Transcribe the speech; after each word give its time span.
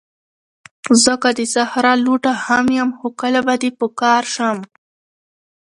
زه 1.03 1.13
که 1.21 1.29
د 1.37 1.39
صحرا 1.53 1.93
لوټه 2.05 2.33
هم 2.45 2.65
یم، 2.77 2.89
خو 2.97 3.07
کله 3.21 3.39
به 3.47 3.55
دي 3.61 3.69
په 3.79 3.87
کار 3.99 4.23
شم 4.35 4.57